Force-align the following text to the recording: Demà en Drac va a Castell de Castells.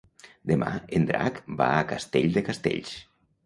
Demà 0.51 0.69
en 1.01 1.05
Drac 1.11 1.39
va 1.61 1.69
a 1.77 1.87
Castell 1.95 2.29
de 2.39 2.47
Castells. 2.51 2.99